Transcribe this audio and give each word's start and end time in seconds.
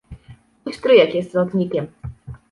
Mój 0.65 0.73
stryjek 0.73 1.15
jest 1.15 1.33
lotnikiem. 1.33 1.87